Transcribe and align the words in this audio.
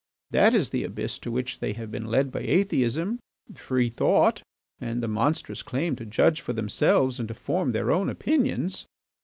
That 0.31 0.55
is 0.55 0.71
the 0.71 0.83
abyss 0.83 1.19
to 1.19 1.29
which 1.29 1.59
they 1.59 1.73
have 1.73 1.91
been 1.91 2.07
led 2.07 2.31
by 2.31 2.39
atheism, 2.39 3.19
free 3.53 3.87
thought, 3.87 4.41
and 4.79 5.03
the 5.03 5.07
monstrous 5.07 5.61
claim 5.61 5.95
to 5.97 6.07
judge 6.07 6.41
for 6.41 6.53
themselves 6.53 7.19
and 7.19 7.27
to 7.27 7.35
form 7.35 7.71
their 7.71 7.91
own 7.91 8.09
opinions." 8.09 8.87